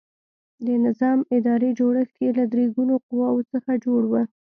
[0.65, 4.13] د نظام اداري جوړښت یې له درې ګونو قواوو څخه جوړ و.